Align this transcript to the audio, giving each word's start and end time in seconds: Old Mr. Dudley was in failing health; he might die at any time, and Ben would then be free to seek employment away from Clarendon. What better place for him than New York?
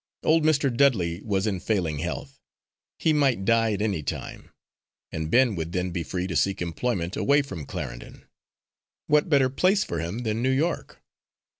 Old 0.23 0.43
Mr. 0.43 0.75
Dudley 0.75 1.21
was 1.21 1.45
in 1.45 1.59
failing 1.59 1.99
health; 1.99 2.39
he 2.97 3.13
might 3.13 3.45
die 3.45 3.73
at 3.73 3.83
any 3.83 4.01
time, 4.01 4.49
and 5.11 5.29
Ben 5.29 5.53
would 5.53 5.73
then 5.73 5.91
be 5.91 6.01
free 6.01 6.25
to 6.25 6.35
seek 6.35 6.59
employment 6.59 7.15
away 7.15 7.43
from 7.43 7.67
Clarendon. 7.67 8.25
What 9.05 9.29
better 9.29 9.47
place 9.47 9.83
for 9.83 9.99
him 9.99 10.23
than 10.23 10.41
New 10.41 10.49
York? 10.49 11.03